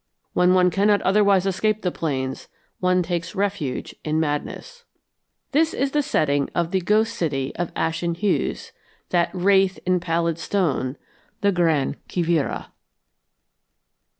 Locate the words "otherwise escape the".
1.03-1.91